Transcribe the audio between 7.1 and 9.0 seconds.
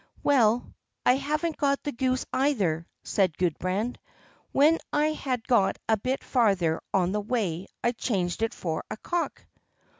the way I changed it for a